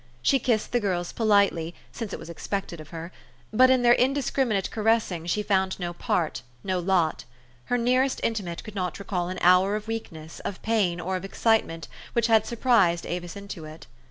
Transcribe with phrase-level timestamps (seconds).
[0.23, 3.11] She kissed the girls politely, since it was expected of her;
[3.53, 7.25] but, in their indiscriminate caressing, she found no part, no lot:
[7.65, 11.87] her nearest intimate could not recall an hour of weakness, of pain, or of excitement,
[12.13, 13.85] which had surprised Avis into it.